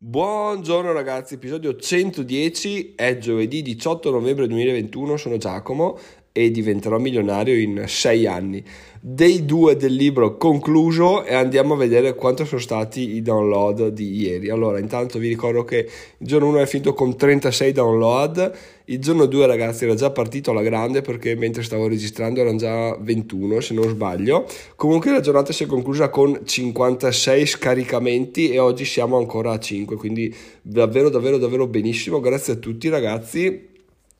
Buongiorno 0.00 0.92
ragazzi, 0.92 1.34
episodio 1.34 1.74
110, 1.74 2.94
è 2.94 3.18
giovedì 3.18 3.62
18 3.62 4.12
novembre 4.12 4.46
2021, 4.46 5.16
sono 5.16 5.38
Giacomo 5.38 5.98
e 6.38 6.52
diventerò 6.52 6.98
milionario 6.98 7.58
in 7.58 7.82
6 7.84 8.26
anni. 8.26 8.64
Dei 9.00 9.44
due 9.44 9.76
del 9.76 9.94
libro 9.94 10.36
concluso 10.36 11.24
e 11.24 11.34
andiamo 11.34 11.74
a 11.74 11.76
vedere 11.76 12.14
quanto 12.14 12.44
sono 12.44 12.60
stati 12.60 13.14
i 13.14 13.22
download 13.22 13.88
di 13.88 14.20
ieri. 14.20 14.48
Allora, 14.48 14.78
intanto 14.78 15.18
vi 15.18 15.28
ricordo 15.28 15.64
che 15.64 15.88
il 16.18 16.26
giorno 16.26 16.48
1 16.48 16.60
è 16.60 16.66
finito 16.66 16.94
con 16.94 17.16
36 17.16 17.72
download, 17.72 18.52
il 18.84 19.00
giorno 19.00 19.26
2 19.26 19.46
ragazzi 19.46 19.84
era 19.84 19.94
già 19.94 20.10
partito 20.10 20.52
alla 20.52 20.62
grande 20.62 21.00
perché 21.00 21.34
mentre 21.34 21.62
stavo 21.62 21.88
registrando 21.88 22.40
erano 22.40 22.56
già 22.56 22.96
21 22.96 23.60
se 23.60 23.74
non 23.74 23.88
sbaglio. 23.88 24.46
Comunque 24.76 25.10
la 25.10 25.20
giornata 25.20 25.52
si 25.52 25.64
è 25.64 25.66
conclusa 25.66 26.08
con 26.08 26.40
56 26.44 27.46
scaricamenti 27.46 28.50
e 28.50 28.60
oggi 28.60 28.84
siamo 28.84 29.16
ancora 29.16 29.52
a 29.52 29.58
5, 29.58 29.96
quindi 29.96 30.32
davvero 30.62 31.08
davvero 31.08 31.38
davvero 31.38 31.66
benissimo. 31.66 32.20
Grazie 32.20 32.54
a 32.54 32.56
tutti 32.56 32.88
ragazzi 32.88 33.67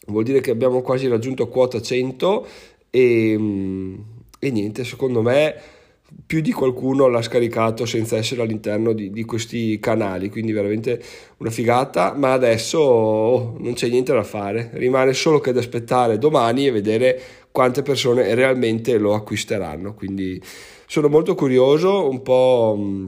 vuol 0.09 0.25
dire 0.25 0.41
che 0.41 0.51
abbiamo 0.51 0.83
quasi 0.83 1.09
raggiunto 1.09 1.49
quota 1.49 1.81
100 1.81 2.47
e, 2.91 3.37
mm, 3.39 3.95
e 4.39 4.51
niente, 4.51 4.85
secondo 4.85 5.23
me 5.23 5.55
più 6.25 6.41
di 6.41 6.53
qualcuno 6.53 7.07
l'ha 7.07 7.21
scaricato 7.21 7.85
senza 7.85 8.17
essere 8.17 8.41
all'interno 8.43 8.93
di, 8.93 9.11
di, 9.11 9.25
questi 9.25 9.79
canali, 9.79 10.31
quindi 10.31 10.53
veramente 10.53 11.03
una 11.39 11.51
figata, 11.51 12.15
ma 12.15 12.33
adesso 12.33 12.79
oh, 12.79 13.57
non 13.59 13.75
c'è 13.75 13.89
niente 13.89 14.15
da 14.15 14.23
fare, 14.23 14.71
rimane 14.75 15.13
solo 15.13 15.39
che 15.39 15.51
ad 15.51 15.59
aspettare 15.59 16.17
domani 16.17 16.67
e 16.67 16.71
vedere 16.71 17.21
quante 17.51 17.83
persone 17.83 18.35
realmente 18.35 18.97
lo 18.97 19.15
acquisteranno, 19.15 19.95
quindi 19.95 20.41
sono 20.87 21.09
molto 21.09 21.35
curioso, 21.35 22.09
un 22.09 22.23
po' 22.23 22.77
mm, 22.79 23.07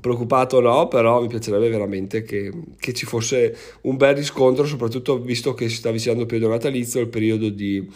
preoccupato 0.00 0.60
no, 0.60 0.88
però 0.88 1.20
mi 1.20 1.28
piacerebbe 1.28 1.68
veramente 1.68 2.22
che, 2.22 2.50
che, 2.78 2.92
ci 2.92 3.06
fosse 3.06 3.56
un 3.82 3.96
bel 3.96 4.16
riscontro, 4.16 4.66
soprattutto 4.66 5.20
visto 5.20 5.54
che 5.54 5.68
si 5.68 5.76
sta 5.76 5.90
avvicinando 5.90 6.22
il 6.22 6.28
periodo 6.28 6.52
natalizio, 6.52 7.00
il 7.00 7.08
periodo 7.08 7.48
di, 7.50 7.88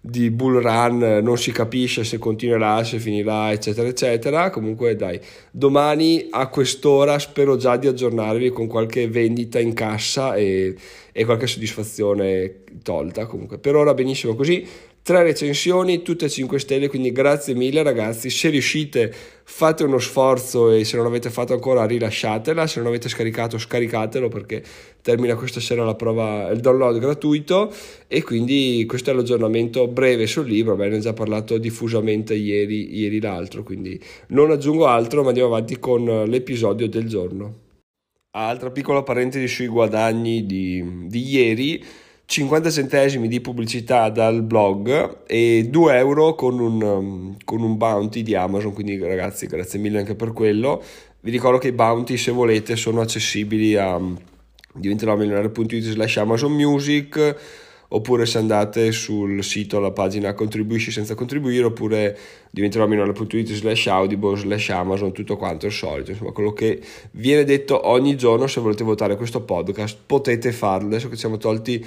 di 0.00 0.30
bull 0.30 0.60
run, 0.60 1.20
non 1.22 1.36
si 1.36 1.50
capisce 1.50 2.04
se 2.04 2.18
continuerà, 2.18 2.84
se 2.84 3.00
finirà, 3.00 3.50
eccetera, 3.50 3.88
eccetera. 3.88 4.50
Comunque 4.50 4.94
dai, 4.94 5.20
domani 5.50 6.28
a 6.30 6.46
quest'ora 6.46 7.18
spero 7.18 7.56
già 7.56 7.76
di 7.76 7.88
aggiornarvi 7.88 8.50
con 8.50 8.68
qualche 8.68 9.08
vendita 9.08 9.58
in 9.58 9.74
cassa 9.74 10.36
e, 10.36 10.76
e 11.10 11.24
qualche 11.24 11.48
soddisfazione 11.48 12.62
tolta. 12.84 13.26
Comunque 13.26 13.58
per 13.58 13.74
ora 13.74 13.94
benissimo 13.94 14.36
così 14.36 14.64
tre 15.02 15.22
recensioni, 15.22 16.02
tutte 16.02 16.28
5 16.28 16.58
stelle, 16.58 16.88
quindi 16.88 17.10
grazie 17.10 17.54
mille 17.54 17.82
ragazzi, 17.82 18.30
se 18.30 18.48
riuscite 18.50 19.12
fate 19.44 19.82
uno 19.82 19.98
sforzo 19.98 20.70
e 20.70 20.84
se 20.84 20.96
non 20.96 21.04
l'avete 21.04 21.28
fatto 21.28 21.52
ancora 21.52 21.84
rilasciatela, 21.84 22.66
se 22.66 22.78
non 22.78 22.88
avete 22.88 23.08
scaricato 23.08 23.58
scaricatelo 23.58 24.28
perché 24.28 24.62
termina 25.02 25.34
questa 25.34 25.60
sera 25.60 25.84
la 25.84 25.96
prova, 25.96 26.48
il 26.50 26.60
download 26.60 26.98
gratuito. 26.98 27.72
E 28.06 28.22
quindi 28.22 28.84
questo 28.86 29.10
è 29.10 29.14
l'aggiornamento 29.14 29.88
breve 29.88 30.26
sul 30.26 30.46
libro, 30.46 30.76
beh 30.76 30.88
ne 30.88 30.96
ho 30.96 31.00
già 31.00 31.12
parlato 31.12 31.58
diffusamente 31.58 32.34
ieri, 32.34 32.96
ieri 32.96 33.20
l'altro, 33.20 33.62
quindi 33.62 34.00
non 34.28 34.50
aggiungo 34.50 34.86
altro 34.86 35.22
ma 35.22 35.28
andiamo 35.28 35.48
avanti 35.48 35.78
con 35.78 36.24
l'episodio 36.26 36.88
del 36.88 37.08
giorno. 37.08 37.60
Altra 38.34 38.70
piccola 38.70 39.02
parentesi 39.02 39.46
sui 39.46 39.66
guadagni 39.66 40.46
di, 40.46 41.06
di 41.06 41.28
ieri, 41.28 41.84
50 42.32 42.70
centesimi 42.70 43.28
di 43.28 43.42
pubblicità 43.42 44.08
dal 44.08 44.42
blog 44.42 45.18
e 45.26 45.66
2 45.68 45.96
euro 45.98 46.34
con 46.34 46.58
un, 46.60 46.80
um, 46.80 47.36
con 47.44 47.60
un 47.62 47.76
bounty 47.76 48.22
di 48.22 48.34
Amazon, 48.34 48.72
quindi 48.72 48.96
ragazzi 48.96 49.44
grazie 49.46 49.78
mille 49.78 49.98
anche 49.98 50.14
per 50.14 50.32
quello. 50.32 50.82
Vi 51.20 51.30
ricordo 51.30 51.58
che 51.58 51.68
i 51.68 51.72
bounty 51.72 52.16
se 52.16 52.30
volete 52.30 52.74
sono 52.74 53.02
accessibili 53.02 53.76
a 53.76 53.96
um, 53.96 54.18
diventeròmilionario.it 54.72 55.82
slash 55.82 56.16
Amazon 56.16 56.52
Music 56.52 57.36
oppure 57.88 58.24
se 58.24 58.38
andate 58.38 58.92
sul 58.92 59.44
sito 59.44 59.76
alla 59.76 59.90
pagina 59.90 60.32
contribuisci 60.32 60.90
senza 60.90 61.14
contribuire 61.14 61.66
oppure 61.66 62.18
diventeròmilionario.it 62.50 63.52
slash 63.52 63.88
audible 63.88 64.38
slash 64.38 64.70
Amazon 64.70 65.12
tutto 65.12 65.36
quanto 65.36 65.66
il 65.66 65.72
solito 65.72 66.12
insomma 66.12 66.32
quello 66.32 66.54
che 66.54 66.80
viene 67.10 67.44
detto 67.44 67.90
ogni 67.90 68.16
giorno 68.16 68.46
se 68.46 68.62
volete 68.62 68.84
votare 68.84 69.16
questo 69.16 69.42
podcast 69.42 69.98
potete 70.06 70.50
farlo 70.52 70.86
adesso 70.86 71.10
che 71.10 71.16
siamo 71.16 71.36
tolti 71.36 71.84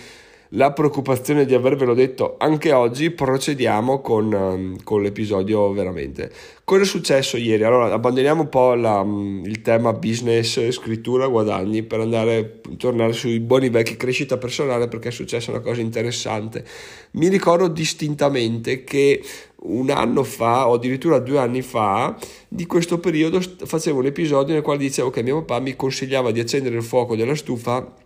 la 0.50 0.72
preoccupazione 0.72 1.45
di 1.45 1.53
avervelo 1.53 1.94
detto 1.94 2.35
anche 2.38 2.72
oggi, 2.72 3.09
procediamo 3.09 4.00
con, 4.01 4.31
um, 4.31 4.83
con 4.83 5.01
l'episodio 5.01 5.72
veramente. 5.73 6.31
Cosa 6.63 6.83
è 6.83 6.85
successo 6.85 7.38
ieri? 7.38 7.63
Allora, 7.63 7.91
abbandoniamo 7.91 8.41
un 8.41 8.50
po' 8.50 8.73
la, 8.73 9.00
um, 9.00 9.41
il 9.45 9.61
tema 9.61 9.94
business, 9.94 10.69
scrittura, 10.69 11.28
guadagni 11.28 11.84
per 11.84 12.00
andare 12.00 12.61
tornare 12.78 13.13
sui 13.13 13.39
buoni 13.39 13.69
vecchi 13.69 13.97
crescita 13.97 14.38
personale 14.38 14.88
perché 14.88 15.09
è 15.09 15.11
successa 15.11 15.51
una 15.51 15.61
cosa 15.61 15.81
interessante. 15.81 16.63
Mi 17.11 17.28
ricordo 17.28 17.67
distintamente 17.67 18.84
che 18.84 19.22
un 19.67 19.89
anno 19.89 20.23
fa 20.23 20.67
o 20.67 20.73
addirittura 20.73 21.19
due 21.19 21.39
anni 21.39 21.61
fa 21.61 22.16
di 22.47 22.66
questo 22.67 23.00
periodo 23.00 23.39
facevo 23.41 24.00
un 24.00 24.05
episodio 24.05 24.53
nel 24.53 24.61
quale 24.61 24.78
dicevo 24.79 25.09
che 25.09 25.23
mio 25.23 25.44
papà 25.44 25.59
mi 25.59 25.75
consigliava 25.75 26.31
di 26.31 26.39
accendere 26.39 26.75
il 26.75 26.84
fuoco 26.84 27.16
della 27.16 27.35
stufa 27.35 28.03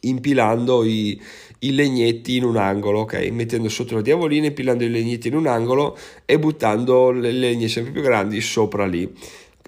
impilando 0.00 0.84
i, 0.84 1.20
i 1.60 1.74
legnetti 1.74 2.36
in 2.36 2.44
un 2.44 2.56
angolo, 2.56 3.00
ok? 3.00 3.28
Mettendo 3.30 3.68
sotto 3.68 3.94
la 3.94 4.02
diavolina, 4.02 4.46
impilando 4.46 4.84
i 4.84 4.90
legnetti 4.90 5.28
in 5.28 5.36
un 5.36 5.46
angolo 5.46 5.96
e 6.24 6.38
buttando 6.38 7.10
le 7.10 7.32
legne 7.32 7.68
sempre 7.68 7.92
più 7.92 8.02
grandi 8.02 8.40
sopra 8.40 8.86
lì. 8.86 9.10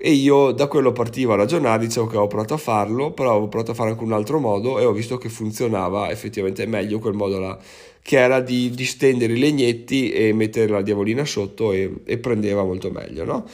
E 0.01 0.13
io 0.13 0.53
da 0.53 0.69
quello 0.69 0.93
partivo 0.93 1.33
a 1.33 1.37
ragionare, 1.37 1.85
dicevo 1.87 2.07
che 2.07 2.17
ho 2.17 2.29
provato 2.29 2.55
a 2.55 2.59
farlo, 2.59 3.11
però 3.11 3.41
ho 3.41 3.49
provato 3.49 3.73
a 3.73 3.75
fare 3.75 3.91
anche 3.91 4.05
un 4.05 4.13
altro 4.13 4.39
modo 4.39 4.79
e 4.79 4.85
ho 4.85 4.93
visto 4.93 5.19
che 5.19 5.29
funzionava 5.29 6.11
effettivamente 6.11 6.67
meglio 6.67 7.01
quel 7.01 7.15
modo 7.15 7.41
là, 7.41 7.59
che 8.01 8.17
era 8.17 8.41
di 8.41 8.71
distendere 8.71 9.33
i 9.33 9.39
legnetti 9.39 10.13
e 10.13 10.33
mettere 10.33 10.71
la 10.71 10.83
diavolina 10.83 11.25
sotto 11.25 11.73
e, 11.73 11.93
e 12.05 12.19
prendeva 12.19 12.63
molto 12.63 12.91
meglio, 12.91 13.25
no? 13.25 13.45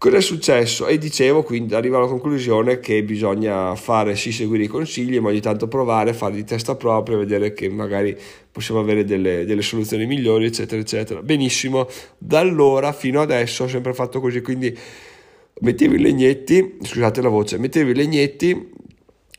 Cosa 0.00 0.16
è 0.16 0.22
successo? 0.22 0.86
E 0.86 0.96
dicevo, 0.96 1.42
quindi 1.42 1.74
arrivo 1.74 1.98
alla 1.98 2.06
conclusione 2.06 2.80
che 2.80 3.04
bisogna 3.04 3.74
fare, 3.74 4.16
sì, 4.16 4.32
seguire 4.32 4.64
i 4.64 4.66
consigli, 4.66 5.20
ma 5.20 5.28
ogni 5.28 5.42
tanto 5.42 5.68
provare, 5.68 6.14
fare 6.14 6.36
di 6.36 6.42
testa 6.42 6.74
propria, 6.74 7.18
vedere 7.18 7.52
che 7.52 7.68
magari 7.68 8.16
possiamo 8.50 8.80
avere 8.80 9.04
delle, 9.04 9.44
delle 9.44 9.60
soluzioni 9.60 10.06
migliori, 10.06 10.46
eccetera, 10.46 10.80
eccetera. 10.80 11.20
Benissimo, 11.20 11.86
da 12.16 12.38
allora 12.38 12.94
fino 12.94 13.20
adesso 13.20 13.64
ho 13.64 13.68
sempre 13.68 13.92
fatto 13.92 14.20
così, 14.20 14.40
quindi 14.40 14.74
mettevo 15.60 15.96
i 15.96 16.00
legnetti, 16.00 16.78
scusate 16.80 17.20
la 17.20 17.28
voce, 17.28 17.58
mettevo 17.58 17.90
i 17.90 17.94
legnetti, 17.94 18.70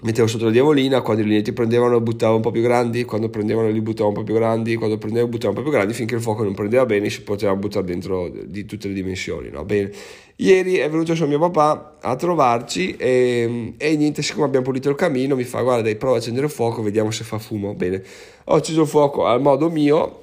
mettevo 0.01 0.27
sotto 0.27 0.45
la 0.45 0.51
diavolina, 0.51 1.01
quando 1.01 1.21
i 1.23 1.25
legnetti 1.25 1.53
prendevano 1.53 1.99
buttavo 2.01 2.35
un 2.35 2.41
po' 2.41 2.51
più 2.51 2.61
grandi, 2.61 3.03
quando 3.03 3.29
prendevano 3.29 3.69
li 3.69 3.81
buttavo 3.81 4.09
un 4.09 4.15
po' 4.15 4.23
più 4.23 4.33
grandi, 4.33 4.75
quando 4.75 4.97
prendevano 4.97 5.31
buttavo 5.31 5.53
un 5.53 5.57
po' 5.57 5.63
più 5.63 5.71
grandi, 5.71 5.93
finché 5.93 6.15
il 6.15 6.21
fuoco 6.21 6.43
non 6.43 6.53
prendeva 6.53 6.85
bene 6.85 7.09
si 7.09 7.21
poteva 7.21 7.55
buttare 7.55 7.85
dentro 7.85 8.29
di 8.29 8.65
tutte 8.65 8.87
le 8.87 8.93
dimensioni, 8.93 9.49
no? 9.49 9.63
Bene. 9.63 9.91
Ieri 10.37 10.77
è 10.77 10.89
venuto 10.89 11.13
suo 11.13 11.27
mio 11.27 11.37
papà 11.37 11.97
a 12.01 12.15
trovarci 12.15 12.95
e, 12.95 13.73
e, 13.77 13.95
niente, 13.95 14.23
siccome 14.23 14.45
abbiamo 14.45 14.65
pulito 14.65 14.89
il 14.89 14.95
camino, 14.95 15.35
mi 15.35 15.43
fa 15.43 15.61
guarda 15.61 15.83
dai 15.83 15.95
prova 15.95 16.15
a 16.15 16.17
accendere 16.17 16.47
il 16.47 16.51
fuoco, 16.51 16.81
vediamo 16.81 17.11
se 17.11 17.23
fa 17.23 17.37
fumo. 17.37 17.75
Bene, 17.75 18.01
ho 18.45 18.55
acceso 18.55 18.81
il 18.81 18.87
fuoco 18.87 19.27
al 19.27 19.39
modo 19.39 19.69
mio 19.69 20.20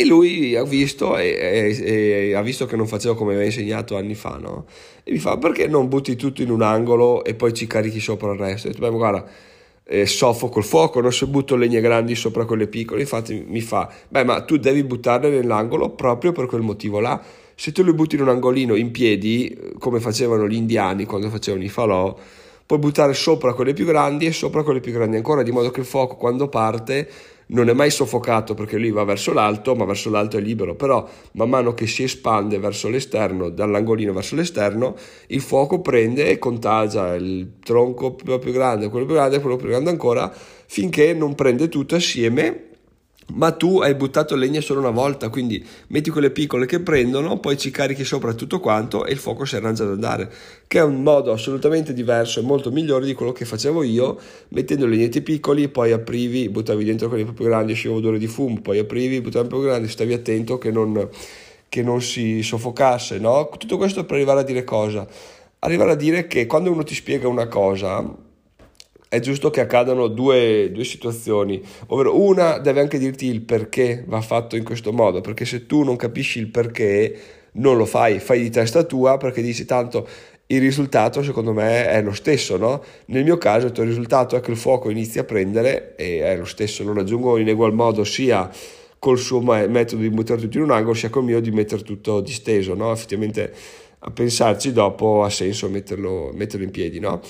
e 0.00 0.04
lui 0.04 0.54
ha 0.56 0.64
visto 0.64 1.16
e, 1.16 1.28
e, 1.28 2.28
e, 2.28 2.34
ha 2.34 2.42
visto 2.42 2.66
che 2.66 2.76
non 2.76 2.86
facevo 2.86 3.14
come 3.14 3.32
aveva 3.32 3.46
insegnato 3.46 3.96
anni 3.96 4.14
fa, 4.14 4.36
no? 4.40 4.66
E 5.02 5.10
mi 5.10 5.18
fa 5.18 5.38
perché 5.38 5.66
non 5.66 5.88
butti 5.88 6.16
tutto 6.16 6.42
in 6.42 6.50
un 6.50 6.62
angolo 6.62 7.24
e 7.24 7.34
poi 7.34 7.54
ci 7.54 7.66
carichi 7.66 8.00
sopra 8.00 8.32
il 8.32 8.38
resto? 8.38 8.66
E 8.66 8.70
ho 8.70 8.72
detto, 8.74 8.86
beh, 8.86 8.96
guarda, 8.96 9.24
eh, 9.84 10.06
soffoco 10.06 10.58
il 10.58 10.64
fuoco, 10.64 11.00
non 11.00 11.12
se 11.12 11.26
butto 11.26 11.56
legne 11.56 11.80
grandi 11.80 12.14
sopra 12.14 12.44
quelle 12.44 12.66
piccole. 12.66 13.00
Infatti 13.00 13.44
mi 13.46 13.60
fa, 13.60 13.90
beh, 14.08 14.24
ma 14.24 14.42
tu 14.42 14.56
devi 14.56 14.84
buttarle 14.84 15.30
nell'angolo 15.30 15.90
proprio 15.90 16.32
per 16.32 16.46
quel 16.46 16.62
motivo 16.62 17.00
là 17.00 17.22
se 17.58 17.72
tu 17.72 17.82
li 17.82 17.94
butti 17.94 18.16
in 18.16 18.20
un 18.20 18.28
angolino 18.28 18.74
in 18.74 18.90
piedi, 18.90 19.58
come 19.78 19.98
facevano 19.98 20.46
gli 20.46 20.54
indiani 20.54 21.06
quando 21.06 21.30
facevano 21.30 21.64
i 21.64 21.70
falò, 21.70 22.14
puoi 22.66 22.78
buttare 22.80 23.14
sopra 23.14 23.54
quelle 23.54 23.72
più 23.72 23.86
grandi 23.86 24.26
e 24.26 24.32
sopra 24.32 24.62
quelle 24.64 24.80
più 24.80 24.92
grandi 24.92 25.16
ancora, 25.16 25.42
di 25.42 25.52
modo 25.52 25.70
che 25.70 25.80
il 25.80 25.86
fuoco 25.86 26.16
quando 26.16 26.48
parte 26.48 27.08
non 27.48 27.68
è 27.68 27.72
mai 27.72 27.90
soffocato 27.90 28.54
perché 28.54 28.76
lui 28.76 28.90
va 28.90 29.04
verso 29.04 29.32
l'alto, 29.32 29.76
ma 29.76 29.84
verso 29.84 30.10
l'alto 30.10 30.36
è 30.36 30.40
libero, 30.40 30.74
però 30.74 31.08
man 31.32 31.48
mano 31.48 31.74
che 31.74 31.86
si 31.86 32.02
espande 32.02 32.58
verso 32.58 32.88
l'esterno, 32.88 33.50
dall'angolino 33.50 34.12
verso 34.12 34.34
l'esterno, 34.34 34.96
il 35.28 35.40
fuoco 35.40 35.80
prende 35.80 36.28
e 36.28 36.38
contagia 36.38 37.14
il 37.14 37.58
tronco 37.62 38.14
più 38.14 38.50
grande, 38.50 38.88
quello 38.88 39.06
più 39.06 39.14
grande, 39.14 39.40
quello 39.40 39.56
più 39.56 39.68
grande 39.68 39.90
ancora, 39.90 40.32
finché 40.66 41.14
non 41.14 41.36
prende 41.36 41.68
tutto 41.68 41.94
assieme 41.94 42.66
ma 43.34 43.50
tu 43.50 43.80
hai 43.80 43.94
buttato 43.94 44.36
legna 44.36 44.60
solo 44.60 44.80
una 44.80 44.90
volta, 44.90 45.28
quindi 45.28 45.64
metti 45.88 46.10
quelle 46.10 46.30
piccole 46.30 46.64
che 46.66 46.80
prendono, 46.80 47.38
poi 47.38 47.58
ci 47.58 47.70
carichi 47.70 48.04
sopra 48.04 48.32
tutto 48.34 48.60
quanto 48.60 49.04
e 49.04 49.12
il 49.12 49.18
fuoco 49.18 49.44
si 49.44 49.56
arrangia 49.56 49.82
ad 49.82 49.90
andare, 49.90 50.32
che 50.66 50.78
è 50.78 50.82
un 50.82 51.02
modo 51.02 51.32
assolutamente 51.32 51.92
diverso 51.92 52.40
e 52.40 52.42
molto 52.44 52.70
migliore 52.70 53.04
di 53.04 53.14
quello 53.14 53.32
che 53.32 53.44
facevo 53.44 53.82
io, 53.82 54.18
mettendo 54.48 54.86
legneti 54.86 55.22
piccoli, 55.22 55.68
poi 55.68 55.92
aprivi, 55.92 56.48
buttavi 56.48 56.84
dentro 56.84 57.08
quelli 57.08 57.24
più 57.24 57.44
grandi, 57.44 57.72
usciva 57.72 57.94
odore 57.94 58.18
di 58.18 58.28
fumo, 58.28 58.60
poi 58.60 58.78
aprivi, 58.78 59.20
buttavi 59.20 59.48
più 59.48 59.60
grandi, 59.60 59.88
stavi 59.88 60.12
attento 60.12 60.58
che 60.58 60.70
non, 60.70 61.08
che 61.68 61.82
non 61.82 62.00
si 62.00 62.42
soffocasse, 62.42 63.18
no? 63.18 63.48
Tutto 63.58 63.76
questo 63.76 64.04
per 64.04 64.16
arrivare 64.16 64.40
a 64.40 64.44
dire 64.44 64.62
cosa? 64.62 65.06
Arrivare 65.58 65.92
a 65.92 65.96
dire 65.96 66.28
che 66.28 66.46
quando 66.46 66.70
uno 66.70 66.84
ti 66.84 66.94
spiega 66.94 67.26
una 67.26 67.48
cosa, 67.48 68.24
è 69.08 69.20
giusto 69.20 69.50
che 69.50 69.60
accadano 69.60 70.08
due, 70.08 70.70
due, 70.72 70.84
situazioni, 70.84 71.62
ovvero 71.86 72.20
una 72.20 72.58
deve 72.58 72.80
anche 72.80 72.98
dirti 72.98 73.26
il 73.26 73.42
perché 73.42 74.04
va 74.06 74.20
fatto 74.20 74.56
in 74.56 74.64
questo 74.64 74.92
modo, 74.92 75.20
perché 75.20 75.44
se 75.44 75.66
tu 75.66 75.82
non 75.82 75.96
capisci 75.96 76.38
il 76.38 76.48
perché 76.48 77.18
non 77.52 77.76
lo 77.76 77.84
fai, 77.84 78.18
fai 78.18 78.42
di 78.42 78.50
testa 78.50 78.82
tua 78.82 79.16
perché 79.16 79.42
dici 79.42 79.64
tanto 79.64 80.06
il 80.48 80.60
risultato 80.60 81.22
secondo 81.22 81.52
me 81.52 81.88
è 81.88 82.02
lo 82.02 82.12
stesso, 82.12 82.56
no? 82.56 82.82
Nel 83.06 83.24
mio 83.24 83.38
caso 83.38 83.66
il 83.66 83.72
risultato 83.74 84.36
è 84.36 84.40
che 84.40 84.50
il 84.50 84.56
fuoco 84.56 84.90
inizia 84.90 85.22
a 85.22 85.24
prendere 85.24 85.94
e 85.96 86.22
è 86.22 86.36
lo 86.36 86.44
stesso, 86.44 86.84
lo 86.84 86.92
raggiungo 86.92 87.36
in 87.36 87.48
egual 87.48 87.74
modo 87.74 88.04
sia 88.04 88.48
col 88.98 89.18
suo 89.18 89.40
metodo 89.40 90.02
di 90.02 90.10
buttare 90.10 90.40
tutto 90.40 90.56
in 90.58 90.64
un 90.64 90.70
angolo 90.70 90.94
sia 90.94 91.10
col 91.10 91.24
mio 91.24 91.40
di 91.40 91.50
mettere 91.50 91.82
tutto 91.82 92.20
disteso, 92.20 92.74
no? 92.74 92.92
Effettivamente 92.92 93.52
a 93.98 94.10
pensarci 94.10 94.72
dopo 94.72 95.24
ha 95.24 95.30
senso 95.30 95.68
metterlo, 95.68 96.30
metterlo 96.32 96.64
in 96.64 96.70
piedi, 96.70 97.00
no? 97.00 97.20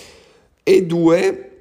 E 0.63 0.85
due, 0.85 1.56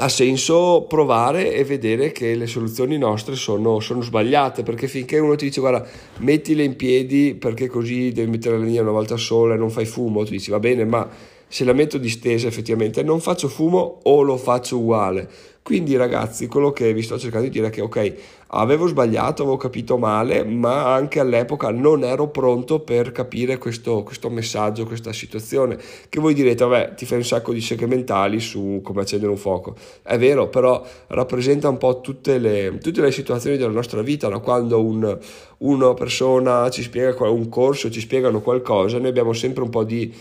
ha 0.00 0.08
senso 0.08 0.86
provare 0.88 1.52
e 1.52 1.62
vedere 1.62 2.10
che 2.10 2.34
le 2.34 2.46
soluzioni 2.46 2.96
nostre 2.96 3.34
sono, 3.34 3.80
sono, 3.80 4.00
sbagliate 4.00 4.62
perché 4.62 4.88
finché 4.88 5.18
uno 5.18 5.36
ti 5.36 5.44
dice 5.44 5.60
guarda 5.60 5.86
mettile 6.18 6.64
in 6.64 6.74
piedi 6.74 7.34
perché 7.34 7.66
così 7.66 8.10
devi 8.10 8.30
mettere 8.30 8.56
la 8.56 8.64
linea 8.64 8.80
una 8.80 8.92
volta 8.92 9.18
sola 9.18 9.54
e 9.54 9.58
non 9.58 9.68
fai 9.68 9.84
fumo 9.84 10.24
tu 10.24 10.30
dici 10.30 10.50
va 10.50 10.58
bene 10.58 10.86
ma 10.86 11.06
se 11.46 11.64
la 11.64 11.74
metto 11.74 11.98
distesa 11.98 12.46
effettivamente 12.46 13.02
non 13.02 13.20
faccio 13.20 13.48
fumo 13.48 14.00
o 14.04 14.22
lo 14.22 14.38
faccio 14.38 14.78
uguale 14.78 15.28
quindi 15.62 15.94
ragazzi, 15.94 16.46
quello 16.46 16.72
che 16.72 16.92
vi 16.94 17.02
sto 17.02 17.18
cercando 17.18 17.46
di 17.46 17.52
dire 17.52 17.68
è 17.68 17.70
che 17.70 17.82
ok, 17.82 18.14
avevo 18.48 18.86
sbagliato, 18.86 19.42
avevo 19.42 19.56
capito 19.56 19.98
male, 19.98 20.42
ma 20.42 20.92
anche 20.94 21.20
all'epoca 21.20 21.70
non 21.70 22.02
ero 22.02 22.28
pronto 22.28 22.80
per 22.80 23.12
capire 23.12 23.58
questo, 23.58 24.02
questo 24.02 24.30
messaggio, 24.30 24.86
questa 24.86 25.12
situazione. 25.12 25.78
Che 26.08 26.18
voi 26.18 26.34
direte, 26.34 26.64
vabbè, 26.64 26.94
ti 26.94 27.04
fai 27.04 27.18
un 27.18 27.24
sacco 27.24 27.52
di 27.52 27.60
seghe 27.60 27.86
mentali 27.86 28.40
su 28.40 28.80
come 28.82 29.02
accendere 29.02 29.30
un 29.30 29.36
fuoco. 29.36 29.76
È 30.02 30.18
vero, 30.18 30.48
però 30.48 30.84
rappresenta 31.08 31.68
un 31.68 31.76
po' 31.76 32.00
tutte 32.00 32.38
le, 32.38 32.78
tutte 32.80 33.02
le 33.02 33.12
situazioni 33.12 33.56
della 33.56 33.70
nostra 33.70 34.02
vita, 34.02 34.28
no? 34.28 34.40
quando 34.40 34.82
un, 34.82 35.18
una 35.58 35.94
persona 35.94 36.68
ci 36.70 36.82
spiega 36.82 37.28
un 37.28 37.48
corso, 37.48 37.90
ci 37.90 38.00
spiegano 38.00 38.40
qualcosa, 38.40 38.98
noi 38.98 39.08
abbiamo 39.08 39.34
sempre 39.34 39.62
un 39.62 39.70
po' 39.70 39.84
di 39.84 40.12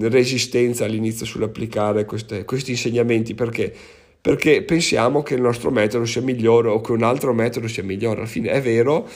resistenza 0.00 0.84
all'inizio 0.84 1.24
sull'applicare 1.24 2.04
queste, 2.04 2.44
questi 2.44 2.72
insegnamenti 2.72 3.34
perché 3.34 3.74
perché 4.24 4.62
pensiamo 4.62 5.22
che 5.22 5.34
il 5.34 5.42
nostro 5.42 5.70
metodo 5.70 6.06
sia 6.06 6.22
migliore 6.22 6.70
o 6.70 6.80
che 6.80 6.92
un 6.92 7.02
altro 7.02 7.34
metodo 7.34 7.68
sia 7.68 7.82
migliore. 7.82 8.20
Alla 8.20 8.26
fine 8.26 8.52
è 8.52 8.62
vero 8.62 9.06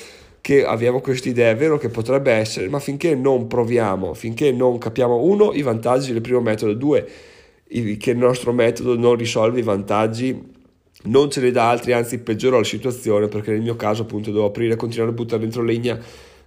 che 0.43 0.67
abbiamo 0.67 1.01
questa 1.01 1.31
idea, 1.31 1.49
è 1.49 1.57
vero 1.57 1.79
che 1.79 1.89
potrebbe 1.89 2.31
essere, 2.31 2.69
ma 2.69 2.79
finché 2.79 3.15
non 3.15 3.47
proviamo, 3.47 4.13
finché 4.13 4.53
non 4.53 4.77
capiamo, 4.77 5.23
uno, 5.23 5.55
i 5.55 5.63
vantaggi 5.63 6.13
del 6.13 6.21
primo 6.21 6.43
metodo, 6.43 6.75
due, 6.75 7.09
che 7.67 8.11
il 8.11 8.19
nostro 8.19 8.53
metodo 8.53 8.99
non 8.99 9.15
risolve 9.15 9.61
i 9.61 9.63
vantaggi, 9.63 10.39
non 11.05 11.31
ce 11.31 11.41
ne 11.41 11.53
dà 11.53 11.71
altri, 11.71 11.95
anzi 11.95 12.19
peggiora 12.19 12.59
la 12.59 12.65
situazione, 12.65 13.29
perché 13.29 13.53
nel 13.53 13.63
mio 13.63 13.77
caso 13.77 14.03
appunto 14.03 14.31
devo 14.31 14.45
aprire 14.45 14.75
e 14.75 14.77
continuare 14.77 15.13
a 15.13 15.15
buttare 15.15 15.41
dentro 15.41 15.63
legna 15.63 15.99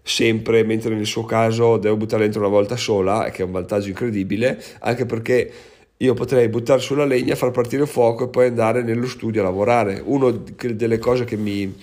sempre, 0.03 0.63
mentre 0.63 0.93
nel 0.93 1.07
suo 1.07 1.25
caso 1.25 1.77
devo 1.77 1.97
buttare 1.97 2.21
dentro 2.21 2.41
una 2.41 2.49
volta 2.49 2.75
sola, 2.75 3.31
che 3.31 3.41
è 3.41 3.45
un 3.45 3.53
vantaggio 3.53 3.87
incredibile, 3.87 4.61
anche 4.81 5.07
perché 5.07 5.51
io 6.01 6.15
potrei 6.15 6.49
buttare 6.49 6.81
sulla 6.81 7.05
legna, 7.05 7.35
far 7.35 7.51
partire 7.51 7.83
il 7.83 7.87
fuoco 7.87 8.25
e 8.25 8.27
poi 8.29 8.47
andare 8.47 8.81
nello 8.81 9.07
studio 9.07 9.41
a 9.41 9.43
lavorare. 9.43 10.01
Una 10.03 10.31
delle 10.31 10.97
cose 10.97 11.25
che 11.25 11.37
mi, 11.37 11.75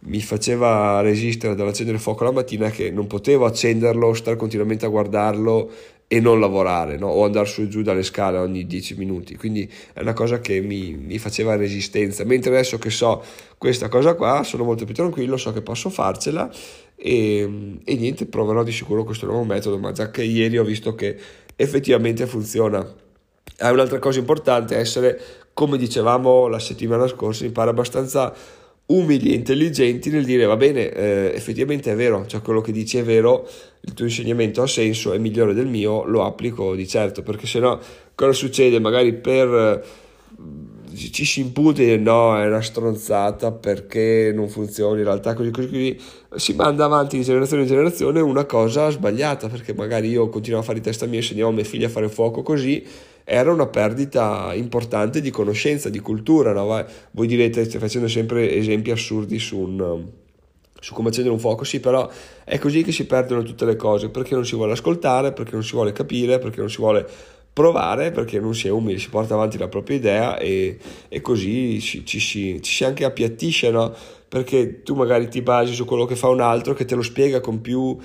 mi 0.00 0.20
faceva 0.20 1.00
resistere 1.00 1.56
dall'accendere 1.56 1.96
il 1.96 2.02
fuoco 2.02 2.22
la 2.22 2.30
mattina 2.30 2.68
è 2.68 2.70
che 2.70 2.92
non 2.92 3.08
potevo 3.08 3.44
accenderlo, 3.44 4.14
stare 4.14 4.36
continuamente 4.36 4.86
a 4.86 4.88
guardarlo 4.88 5.70
e 6.06 6.20
non 6.20 6.38
lavorare, 6.38 6.96
no? 6.96 7.08
o 7.08 7.24
andare 7.24 7.46
su 7.46 7.62
e 7.62 7.68
giù 7.68 7.82
dalle 7.82 8.04
scale 8.04 8.38
ogni 8.38 8.66
10 8.66 8.94
minuti. 8.98 9.34
Quindi 9.34 9.68
è 9.92 10.00
una 10.00 10.12
cosa 10.12 10.38
che 10.38 10.60
mi, 10.60 10.94
mi, 10.94 11.18
faceva 11.18 11.56
resistenza. 11.56 12.22
Mentre 12.22 12.50
adesso 12.52 12.78
che 12.78 12.90
so 12.90 13.20
questa 13.58 13.88
cosa 13.88 14.14
qua, 14.14 14.44
sono 14.44 14.62
molto 14.62 14.84
più 14.84 14.94
tranquillo, 14.94 15.36
so 15.36 15.52
che 15.52 15.62
posso 15.62 15.90
farcela 15.90 16.48
e, 16.94 17.80
e 17.84 17.96
niente, 17.96 18.26
proverò 18.26 18.62
di 18.62 18.70
sicuro 18.70 19.02
questo 19.02 19.26
nuovo 19.26 19.42
metodo, 19.42 19.76
ma 19.76 19.90
già 19.90 20.12
che 20.12 20.22
ieri 20.22 20.56
ho 20.56 20.64
visto 20.64 20.94
che 20.94 21.18
effettivamente 21.56 22.26
funziona 22.26 23.04
è 23.56 23.68
un'altra 23.68 23.98
cosa 23.98 24.18
importante 24.18 24.76
essere, 24.76 25.18
come 25.52 25.78
dicevamo 25.78 26.46
la 26.48 26.58
settimana 26.58 27.06
scorsa, 27.06 27.44
mi 27.44 27.50
pare 27.50 27.70
abbastanza 27.70 28.34
umili 28.86 29.32
e 29.32 29.34
intelligenti 29.34 30.10
nel 30.10 30.24
dire 30.24 30.44
va 30.44 30.56
bene, 30.56 30.90
eh, 30.92 31.32
effettivamente 31.34 31.90
è 31.90 31.96
vero, 31.96 32.24
cioè 32.26 32.40
quello 32.42 32.60
che 32.60 32.70
dici 32.70 32.98
è 32.98 33.02
vero, 33.02 33.48
il 33.80 33.94
tuo 33.94 34.04
insegnamento 34.04 34.62
ha 34.62 34.66
senso, 34.66 35.12
è 35.12 35.18
migliore 35.18 35.54
del 35.54 35.66
mio, 35.66 36.04
lo 36.04 36.24
applico 36.24 36.74
di 36.74 36.86
certo, 36.86 37.22
perché 37.22 37.46
se 37.46 37.58
no 37.58 37.80
cosa 38.14 38.32
succede? 38.32 38.78
Magari 38.78 39.14
per 39.14 39.82
eh, 40.94 41.06
ci 41.10 41.24
si 41.24 41.40
imputa 41.40 41.82
e 41.82 41.96
no, 41.96 42.38
è 42.38 42.46
una 42.46 42.62
stronzata 42.62 43.50
perché 43.50 44.32
non 44.34 44.48
funziona, 44.48 44.98
in 44.98 45.04
realtà 45.04 45.34
così 45.34 45.50
così 45.50 45.68
così 45.68 46.00
si 46.36 46.54
manda 46.54 46.84
avanti 46.84 47.16
di 47.16 47.24
generazione 47.24 47.62
in 47.62 47.68
generazione 47.68 48.20
una 48.20 48.44
cosa 48.44 48.88
sbagliata, 48.90 49.48
perché 49.48 49.74
magari 49.74 50.10
io 50.10 50.28
continuo 50.28 50.60
a 50.60 50.62
fare 50.62 50.78
di 50.78 50.84
testa 50.84 51.06
mia, 51.06 51.18
insegniamo 51.18 51.50
a 51.50 51.54
mia 51.54 51.64
figlia 51.64 51.86
a 51.86 51.90
fare 51.90 52.08
fuoco 52.08 52.42
così 52.42 52.84
era 53.28 53.52
una 53.52 53.66
perdita 53.66 54.52
importante 54.54 55.20
di 55.20 55.30
conoscenza, 55.30 55.90
di 55.90 55.98
cultura. 55.98 56.52
No? 56.52 56.84
Voi 57.10 57.26
direte, 57.26 57.64
stai 57.64 57.80
facendo 57.80 58.06
sempre 58.06 58.54
esempi 58.54 58.92
assurdi 58.92 59.40
su, 59.40 59.58
un, 59.58 60.04
su 60.78 60.94
come 60.94 61.08
accendere 61.08 61.34
un 61.34 61.40
fuoco, 61.40 61.64
sì, 61.64 61.80
però 61.80 62.08
è 62.44 62.56
così 62.58 62.84
che 62.84 62.92
si 62.92 63.04
perdono 63.04 63.42
tutte 63.42 63.64
le 63.64 63.74
cose, 63.74 64.10
perché 64.10 64.36
non 64.36 64.46
si 64.46 64.54
vuole 64.54 64.72
ascoltare, 64.72 65.32
perché 65.32 65.52
non 65.54 65.64
si 65.64 65.72
vuole 65.72 65.90
capire, 65.90 66.38
perché 66.38 66.60
non 66.60 66.70
si 66.70 66.76
vuole 66.76 67.04
provare, 67.52 68.12
perché 68.12 68.38
non 68.38 68.54
si 68.54 68.68
è 68.68 68.70
umili, 68.70 69.00
si 69.00 69.08
porta 69.08 69.34
avanti 69.34 69.58
la 69.58 69.66
propria 69.66 69.96
idea 69.96 70.38
e, 70.38 70.78
e 71.08 71.20
così 71.20 71.80
ci, 71.80 72.04
ci, 72.06 72.20
ci, 72.20 72.62
ci 72.62 72.72
si 72.72 72.84
anche 72.84 73.04
appiattisce, 73.04 73.70
no? 73.70 73.92
perché 74.28 74.82
tu 74.84 74.94
magari 74.94 75.28
ti 75.28 75.42
basi 75.42 75.72
su 75.72 75.84
quello 75.84 76.04
che 76.04 76.14
fa 76.14 76.28
un 76.28 76.40
altro 76.40 76.74
che 76.74 76.84
te 76.84 76.94
lo 76.94 77.02
spiega 77.02 77.40
con 77.40 77.60
più 77.60 77.98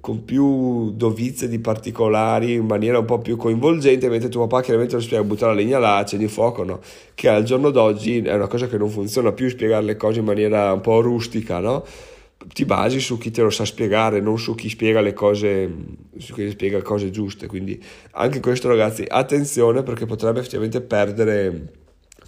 con 0.00 0.24
più 0.24 0.92
dovizia 0.92 1.48
di 1.48 1.58
particolari 1.58 2.52
in 2.54 2.66
maniera 2.66 2.98
un 2.98 3.04
po' 3.04 3.18
più 3.18 3.36
coinvolgente, 3.36 4.08
mentre 4.08 4.28
tuo 4.28 4.46
papà 4.46 4.62
chiaramente 4.62 4.94
lo 4.94 5.00
spiega 5.00 5.24
buttare 5.24 5.54
la 5.54 5.60
legna 5.60 5.78
là, 5.78 5.96
accendi 5.96 6.24
il 6.24 6.30
fuoco, 6.30 6.64
no? 6.64 6.80
che 7.14 7.28
al 7.28 7.44
giorno 7.44 7.70
d'oggi 7.70 8.18
è 8.18 8.34
una 8.34 8.46
cosa 8.46 8.66
che 8.66 8.78
non 8.78 8.90
funziona 8.90 9.32
più 9.32 9.48
spiegare 9.48 9.84
le 9.84 9.96
cose 9.96 10.20
in 10.20 10.24
maniera 10.24 10.72
un 10.72 10.80
po' 10.80 11.00
rustica, 11.00 11.58
no? 11.60 11.84
ti 12.52 12.64
basi 12.64 13.00
su 13.00 13.16
chi 13.18 13.30
te 13.30 13.42
lo 13.42 13.50
sa 13.50 13.64
spiegare, 13.64 14.20
non 14.20 14.38
su 14.38 14.54
chi 14.54 14.68
spiega 14.68 15.00
le 15.00 15.12
cose, 15.12 15.72
su 16.18 16.34
chi 16.34 16.50
spiega 16.50 16.82
cose 16.82 17.10
giuste. 17.10 17.46
Quindi 17.46 17.82
anche 18.12 18.40
questo, 18.40 18.68
ragazzi, 18.68 19.04
attenzione 19.06 19.82
perché 19.82 20.06
potrebbe 20.06 20.40
effettivamente 20.40 20.80
perdere, 20.80 21.83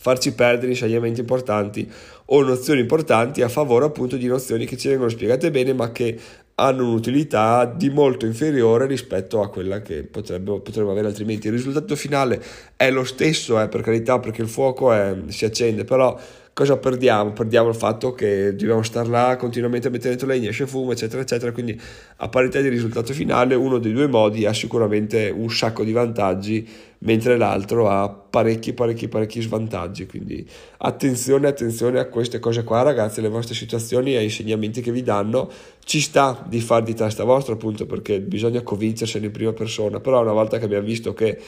farci 0.06 0.34
perdere 0.34 0.70
insegnamenti 0.70 1.18
importanti 1.18 1.90
o 2.26 2.42
nozioni 2.42 2.78
importanti 2.78 3.42
a 3.42 3.48
favore 3.48 3.86
appunto 3.86 4.16
di 4.16 4.28
nozioni 4.28 4.64
che 4.64 4.76
ci 4.76 4.86
vengono 4.86 5.08
spiegate 5.08 5.50
bene 5.50 5.72
ma 5.72 5.90
che 5.90 6.16
hanno 6.54 6.84
un'utilità 6.84 7.64
di 7.64 7.90
molto 7.90 8.24
inferiore 8.24 8.86
rispetto 8.86 9.42
a 9.42 9.50
quella 9.50 9.82
che 9.82 10.04
potremmo, 10.04 10.60
potremmo 10.60 10.92
avere 10.92 11.08
altrimenti. 11.08 11.48
Il 11.48 11.54
risultato 11.54 11.96
finale 11.96 12.40
è 12.76 12.88
lo 12.90 13.04
stesso, 13.04 13.60
eh, 13.60 13.68
per 13.68 13.82
carità, 13.82 14.18
perché 14.20 14.40
il 14.40 14.48
fuoco 14.48 14.90
è, 14.90 15.14
si 15.26 15.44
accende, 15.44 15.84
però 15.84 16.18
cosa 16.56 16.78
perdiamo? 16.78 17.34
Perdiamo 17.34 17.68
il 17.68 17.74
fatto 17.74 18.14
che 18.14 18.54
dobbiamo 18.56 18.82
stare 18.82 19.10
là 19.10 19.36
continuamente 19.36 19.88
a 19.88 19.90
mettere 19.90 20.16
dentro 20.16 20.26
legna, 20.26 20.48
esce 20.48 20.66
fumo, 20.66 20.92
eccetera, 20.92 21.20
eccetera. 21.20 21.52
Quindi, 21.52 21.78
a 22.16 22.28
parità 22.30 22.62
di 22.62 22.68
risultato 22.68 23.12
finale, 23.12 23.54
uno 23.54 23.76
dei 23.76 23.92
due 23.92 24.06
modi 24.06 24.46
ha 24.46 24.54
sicuramente 24.54 25.28
un 25.28 25.50
sacco 25.50 25.84
di 25.84 25.92
vantaggi, 25.92 26.66
mentre 27.00 27.36
l'altro 27.36 27.90
ha 27.90 28.08
parecchi, 28.08 28.72
parecchi, 28.72 29.06
parecchi 29.06 29.42
svantaggi. 29.42 30.06
Quindi, 30.06 30.48
attenzione, 30.78 31.46
attenzione 31.46 31.98
a 31.98 32.06
queste 32.06 32.38
cose 32.38 32.64
qua, 32.64 32.80
ragazzi, 32.80 33.18
alle 33.18 33.28
vostre 33.28 33.54
situazioni 33.54 34.14
e 34.14 34.16
ai 34.16 34.24
insegnamenti 34.24 34.80
che 34.80 34.92
vi 34.92 35.02
danno. 35.02 35.50
Ci 35.84 36.00
sta 36.00 36.42
di 36.48 36.62
far 36.62 36.82
di 36.82 36.94
testa 36.94 37.24
vostra, 37.24 37.52
appunto, 37.52 37.84
perché 37.84 38.22
bisogna 38.22 38.62
convincersene 38.62 39.26
in 39.26 39.32
prima 39.32 39.52
persona. 39.52 40.00
Però, 40.00 40.22
una 40.22 40.32
volta 40.32 40.56
che 40.56 40.64
abbiamo 40.64 40.86
visto 40.86 41.12
che 41.12 41.38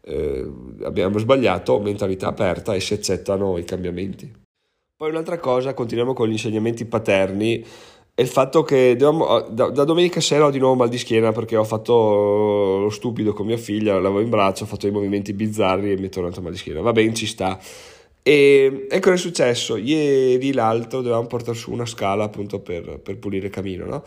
eh, 0.00 0.50
abbiamo 0.84 1.18
sbagliato, 1.18 1.80
mentalità 1.80 2.28
aperta 2.28 2.72
e 2.72 2.80
si 2.80 2.94
accettano 2.94 3.58
i 3.58 3.64
cambiamenti. 3.64 4.43
Poi 4.96 5.10
un'altra 5.10 5.38
cosa, 5.38 5.74
continuiamo 5.74 6.12
con 6.12 6.28
gli 6.28 6.32
insegnamenti 6.32 6.84
paterni, 6.84 7.66
è 8.14 8.20
il 8.20 8.28
fatto 8.28 8.62
che 8.62 8.94
da, 8.94 9.10
da, 9.50 9.84
domenica 9.84 10.20
sera 10.20 10.44
ho 10.44 10.50
di 10.50 10.60
nuovo 10.60 10.76
mal 10.76 10.88
di 10.88 10.98
schiena 10.98 11.32
perché 11.32 11.56
ho 11.56 11.64
fatto 11.64 12.78
lo 12.78 12.90
stupido 12.90 13.32
con 13.32 13.46
mia 13.46 13.56
figlia, 13.56 13.94
l'avevo 13.94 14.20
in 14.20 14.30
braccio, 14.30 14.62
ho 14.62 14.66
fatto 14.68 14.86
dei 14.86 14.94
movimenti 14.94 15.32
bizzarri 15.32 15.90
e 15.90 15.96
mi 15.96 16.06
è 16.06 16.10
tornato 16.10 16.40
mal 16.40 16.52
di 16.52 16.58
schiena. 16.58 16.80
Va 16.80 16.92
bene, 16.92 17.12
ci 17.12 17.26
sta. 17.26 17.58
E, 18.22 18.86
e 18.88 19.00
cosa 19.00 19.14
è 19.14 19.18
successo? 19.18 19.76
Ieri 19.76 20.52
l'altro 20.52 21.00
dovevamo 21.00 21.26
portare 21.26 21.56
su 21.56 21.72
una 21.72 21.86
scala 21.86 22.22
appunto 22.22 22.60
per, 22.60 23.00
per 23.00 23.18
pulire 23.18 23.46
il 23.46 23.52
camino, 23.52 23.86
no? 23.86 24.04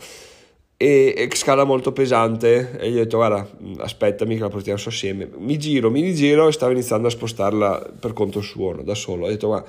E, 0.78 1.12
e, 1.14 1.28
scala 1.36 1.64
molto 1.64 1.92
pesante 1.92 2.78
e 2.78 2.90
gli 2.90 2.94
ho 2.94 3.02
detto 3.02 3.18
guarda 3.18 3.46
aspettami 3.78 4.36
che 4.36 4.40
la 4.40 4.48
portiamo 4.48 4.78
su 4.78 4.88
assieme. 4.88 5.28
Mi 5.36 5.58
giro, 5.58 5.90
mi 5.90 6.00
rigiro 6.00 6.48
e 6.48 6.52
stavo 6.52 6.72
iniziando 6.72 7.08
a 7.08 7.10
spostarla 7.10 7.92
per 8.00 8.14
conto 8.14 8.40
suo, 8.40 8.72
da 8.82 8.94
solo. 8.94 9.26
Ho 9.26 9.28
detto 9.28 9.48
guarda 9.48 9.68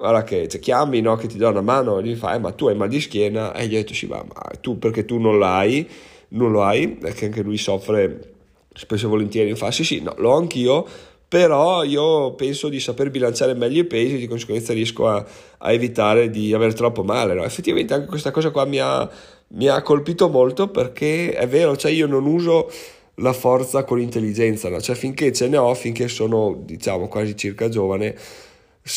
guarda 0.00 0.24
che 0.24 0.48
cioè, 0.48 0.58
chiami, 0.60 1.02
no, 1.02 1.16
che 1.16 1.26
ti 1.26 1.36
do 1.36 1.50
una 1.50 1.60
mano 1.60 1.98
e 1.98 2.02
gli 2.02 2.16
fai, 2.16 2.40
ma 2.40 2.52
tu 2.52 2.68
hai 2.68 2.74
mal 2.74 2.88
di 2.88 3.00
schiena? 3.00 3.52
E 3.52 3.66
gli 3.66 3.74
ho 3.74 3.78
detto 3.78 3.92
sì, 3.92 4.06
ma, 4.06 4.24
tu 4.62 4.78
perché 4.78 5.04
tu 5.04 5.18
non 5.18 5.38
l'hai, 5.38 5.86
non 6.28 6.50
lo 6.50 6.62
hai, 6.64 6.88
perché 6.88 7.26
anche 7.26 7.42
lui 7.42 7.58
soffre 7.58 8.32
spesso 8.72 9.06
e 9.06 9.08
volentieri, 9.10 9.54
fa 9.54 9.70
sì 9.70 9.84
sì, 9.84 10.00
no, 10.00 10.14
l'ho 10.16 10.34
anch'io, 10.36 10.86
però 11.28 11.84
io 11.84 12.32
penso 12.32 12.70
di 12.70 12.80
saper 12.80 13.10
bilanciare 13.10 13.52
meglio 13.52 13.82
i 13.82 13.84
pesi, 13.84 14.16
di 14.16 14.26
conseguenza 14.26 14.72
riesco 14.72 15.06
a, 15.06 15.22
a 15.58 15.72
evitare 15.72 16.30
di 16.30 16.54
avere 16.54 16.72
troppo 16.72 17.04
male. 17.04 17.34
No? 17.34 17.44
Effettivamente 17.44 17.92
anche 17.92 18.06
questa 18.06 18.30
cosa 18.30 18.50
qua 18.50 18.64
mi 18.64 18.78
ha, 18.78 19.08
mi 19.48 19.68
ha, 19.68 19.82
colpito 19.82 20.30
molto 20.30 20.68
perché 20.68 21.32
è 21.32 21.46
vero, 21.46 21.76
cioè 21.76 21.90
io 21.90 22.06
non 22.06 22.24
uso 22.24 22.70
la 23.16 23.34
forza 23.34 23.84
con 23.84 24.00
intelligenza, 24.00 24.70
no? 24.70 24.80
cioè 24.80 24.96
finché 24.96 25.30
ce 25.32 25.46
ne 25.48 25.58
ho, 25.58 25.74
finché 25.74 26.08
sono 26.08 26.58
diciamo 26.64 27.06
quasi 27.06 27.36
circa 27.36 27.68
giovane, 27.68 28.16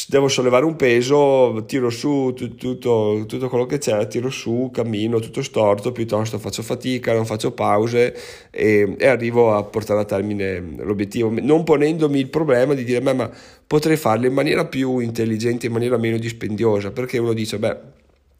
devo 0.07 0.27
sollevare 0.27 0.65
un 0.65 0.75
peso, 0.75 1.63
tiro 1.67 1.89
su 1.89 2.33
tutto, 2.35 3.23
tutto, 3.27 3.49
quello 3.49 3.65
che 3.65 3.77
c'è, 3.77 4.07
tiro 4.07 4.29
su, 4.29 4.69
cammino 4.73 5.19
tutto 5.19 5.41
storto, 5.41 5.91
piuttosto 5.91 6.39
faccio 6.39 6.63
fatica, 6.63 7.13
non 7.13 7.25
faccio 7.25 7.51
pause 7.51 8.15
e, 8.49 8.95
e 8.97 9.07
arrivo 9.07 9.55
a 9.55 9.63
portare 9.63 10.01
a 10.01 10.05
termine 10.05 10.59
l'obiettivo, 10.77 11.33
non 11.41 11.63
ponendomi 11.63 12.19
il 12.19 12.29
problema 12.29 12.73
di 12.73 12.83
dire 12.83 13.01
ma 13.01 13.29
potrei 13.67 13.97
farlo 13.97 14.25
in 14.25 14.33
maniera 14.33 14.65
più 14.65 14.99
intelligente, 14.99 15.67
in 15.67 15.73
maniera 15.73 15.97
meno 15.97 16.17
dispendiosa, 16.17 16.91
perché 16.91 17.17
uno 17.17 17.33
dice 17.33 17.59
beh, 17.59 17.77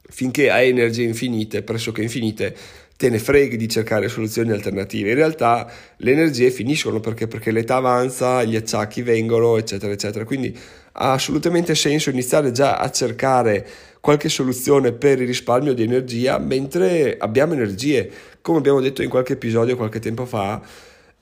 finché 0.09 0.49
hai 0.49 0.69
energie 0.69 1.03
infinite, 1.03 1.63
pressoché 1.63 2.01
infinite, 2.01 2.55
te 2.95 3.09
ne 3.09 3.19
freghi 3.19 3.57
di 3.57 3.67
cercare 3.67 4.07
soluzioni 4.07 4.51
alternative. 4.51 5.09
In 5.09 5.15
realtà 5.15 5.71
le 5.97 6.11
energie 6.11 6.51
finiscono 6.51 6.99
perché, 6.99 7.27
perché 7.27 7.51
l'età 7.51 7.77
avanza, 7.77 8.43
gli 8.43 8.55
acciacchi 8.55 9.01
vengono, 9.01 9.57
eccetera, 9.57 9.91
eccetera. 9.91 10.23
Quindi 10.23 10.55
ha 10.93 11.13
assolutamente 11.13 11.75
senso 11.75 12.09
iniziare 12.09 12.51
già 12.51 12.77
a 12.77 12.89
cercare 12.91 13.65
qualche 13.99 14.29
soluzione 14.29 14.91
per 14.91 15.21
il 15.21 15.27
risparmio 15.27 15.73
di 15.73 15.83
energia 15.83 16.37
mentre 16.37 17.17
abbiamo 17.17 17.53
energie. 17.53 18.11
Come 18.41 18.57
abbiamo 18.57 18.81
detto 18.81 19.01
in 19.01 19.09
qualche 19.09 19.33
episodio 19.33 19.77
qualche 19.77 19.99
tempo 19.99 20.25
fa, 20.25 20.61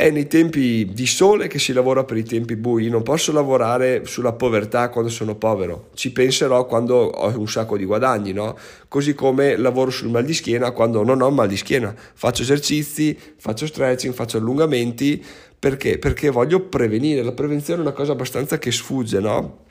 è 0.01 0.09
nei 0.09 0.25
tempi 0.25 0.89
di 0.91 1.05
sole 1.05 1.45
che 1.45 1.59
si 1.59 1.73
lavora 1.73 2.03
per 2.03 2.17
i 2.17 2.23
tempi 2.23 2.55
bui. 2.55 2.89
Non 2.89 3.03
posso 3.03 3.31
lavorare 3.31 4.01
sulla 4.05 4.33
povertà 4.33 4.89
quando 4.89 5.11
sono 5.11 5.35
povero, 5.35 5.89
ci 5.93 6.11
penserò 6.11 6.65
quando 6.65 6.95
ho 6.95 7.37
un 7.37 7.47
sacco 7.47 7.77
di 7.77 7.85
guadagni, 7.85 8.33
no? 8.33 8.57
Così 8.87 9.13
come 9.13 9.55
lavoro 9.57 9.91
sul 9.91 10.09
mal 10.09 10.25
di 10.25 10.33
schiena 10.33 10.71
quando 10.71 11.03
non 11.03 11.21
ho 11.21 11.29
mal 11.29 11.47
di 11.47 11.55
schiena. 11.55 11.93
Faccio 12.15 12.41
esercizi, 12.41 13.15
faccio 13.37 13.67
stretching, 13.67 14.11
faccio 14.11 14.37
allungamenti 14.37 15.23
perché? 15.59 15.99
Perché 15.99 16.31
voglio 16.31 16.61
prevenire. 16.61 17.21
La 17.21 17.33
prevenzione 17.33 17.81
è 17.81 17.83
una 17.83 17.93
cosa 17.93 18.13
abbastanza 18.13 18.57
che 18.57 18.71
sfugge, 18.71 19.19
no? 19.19 19.65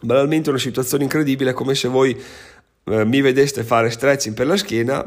Banalmente 0.00 0.48
una 0.48 0.58
situazione 0.58 1.04
incredibile 1.04 1.50
è 1.50 1.52
come 1.52 1.74
se 1.74 1.88
voi 1.88 2.18
eh, 2.84 3.04
mi 3.04 3.20
vedeste 3.20 3.62
fare 3.62 3.90
stretching 3.90 4.34
per 4.34 4.46
la 4.46 4.56
schiena 4.56 5.06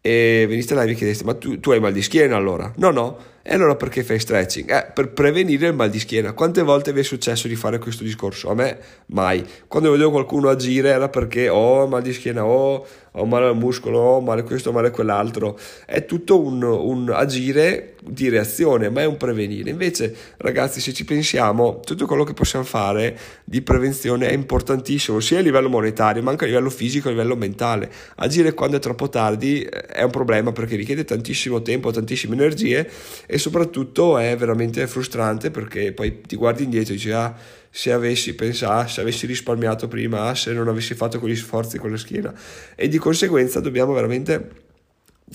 e 0.00 0.44
veniste 0.48 0.74
là 0.74 0.84
e 0.84 0.86
mi 0.86 0.94
chiedeste 0.94 1.24
ma 1.24 1.34
tu, 1.34 1.58
tu 1.58 1.72
hai 1.72 1.80
mal 1.80 1.92
di 1.92 2.02
schiena 2.02 2.36
allora? 2.36 2.72
No, 2.76 2.90
no, 2.90 3.30
e 3.44 3.54
allora 3.54 3.74
perché 3.74 4.04
fai 4.04 4.20
stretching? 4.20 4.70
Eh, 4.70 4.86
per 4.94 5.10
prevenire 5.10 5.66
il 5.66 5.74
mal 5.74 5.90
di 5.90 5.98
schiena. 5.98 6.32
Quante 6.32 6.62
volte 6.62 6.92
vi 6.92 7.00
è 7.00 7.02
successo 7.02 7.48
di 7.48 7.56
fare 7.56 7.78
questo 7.78 8.04
discorso? 8.04 8.50
A 8.50 8.54
me 8.54 8.78
mai. 9.06 9.44
Quando 9.66 9.90
vedevo 9.90 10.12
qualcuno 10.12 10.48
agire 10.48 10.90
era 10.90 11.08
perché 11.08 11.48
ho 11.48 11.88
mal 11.88 12.02
di 12.02 12.12
schiena, 12.12 12.44
ho, 12.44 12.86
ho 13.10 13.24
male 13.26 13.46
al 13.46 13.56
muscolo, 13.56 13.98
ho 13.98 14.20
male 14.20 14.44
questo, 14.44 14.70
male 14.70 14.90
quell'altro. 14.90 15.58
È 15.84 16.04
tutto 16.04 16.40
un, 16.40 16.62
un, 16.62 17.10
agire 17.10 17.94
di 18.04 18.28
reazione, 18.28 18.90
ma 18.90 19.00
è 19.00 19.06
un 19.06 19.16
prevenire. 19.16 19.70
Invece, 19.70 20.14
ragazzi, 20.36 20.80
se 20.80 20.92
ci 20.92 21.04
pensiamo, 21.04 21.80
tutto 21.80 22.06
quello 22.06 22.22
che 22.22 22.34
possiamo 22.34 22.64
fare 22.64 23.18
di 23.44 23.60
prevenzione 23.60 24.28
è 24.28 24.32
importantissimo, 24.32 25.18
sia 25.18 25.40
a 25.40 25.42
livello 25.42 25.68
monetario, 25.68 26.22
ma 26.22 26.30
anche 26.30 26.44
a 26.44 26.46
livello 26.46 26.70
fisico, 26.70 27.08
a 27.08 27.10
livello 27.10 27.34
mentale. 27.34 27.90
Agire 28.16 28.54
quando 28.54 28.76
è 28.76 28.80
troppo 28.80 29.08
tardi 29.08 29.62
eh, 29.62 29.86
è 29.86 30.02
un 30.04 30.10
problema 30.10 30.52
perché 30.52 30.76
richiede 30.76 31.04
tantissimo 31.04 31.60
tempo, 31.60 31.90
tantissime 31.90 32.34
energie 32.34 32.88
e 33.32 33.38
soprattutto 33.38 34.18
è 34.18 34.36
veramente 34.36 34.86
frustrante 34.86 35.50
perché 35.50 35.94
poi 35.94 36.20
ti 36.20 36.36
guardi 36.36 36.64
indietro 36.64 36.92
e 36.92 36.96
dici 36.96 37.10
ah 37.12 37.34
se 37.70 37.90
avessi 37.90 38.34
pensato, 38.34 38.88
se 38.88 39.00
avessi 39.00 39.24
risparmiato 39.24 39.88
prima, 39.88 40.34
se 40.34 40.52
non 40.52 40.68
avessi 40.68 40.92
fatto 40.92 41.18
quegli 41.18 41.34
sforzi 41.34 41.78
con 41.78 41.90
la 41.90 41.96
schiena. 41.96 42.34
E 42.74 42.88
di 42.88 42.98
conseguenza 42.98 43.60
dobbiamo 43.60 43.94
veramente 43.94 44.50